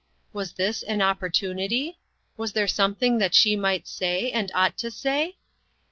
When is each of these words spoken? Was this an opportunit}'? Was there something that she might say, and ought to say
Was 0.33 0.53
this 0.53 0.81
an 0.81 0.97
opportunit}'? 0.97 1.93
Was 2.35 2.53
there 2.53 2.67
something 2.67 3.19
that 3.19 3.35
she 3.35 3.55
might 3.55 3.87
say, 3.87 4.31
and 4.31 4.49
ought 4.55 4.75
to 4.79 4.89
say 4.89 5.37